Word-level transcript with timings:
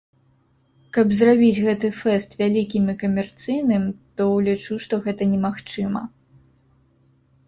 Каб 0.97 1.07
зрабіць 1.17 1.63
гэты 1.65 1.89
фэст 1.97 2.29
вялікім 2.39 2.83
і 2.93 2.95
камерцыйным, 3.03 3.83
то 4.21 4.27
лічу, 4.47 4.79
што 4.87 4.99
гэта 5.09 5.23
немагчыма. 5.35 6.01